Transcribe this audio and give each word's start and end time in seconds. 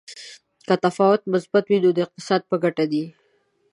که 0.67 0.73
تفاوت 0.85 1.21
مثبت 1.33 1.63
وي 1.67 1.77
نو 1.83 1.89
د 1.93 1.99
اقتصاد 2.05 2.41
په 2.49 2.55
ګټه 2.63 2.85
دی. 2.91 3.03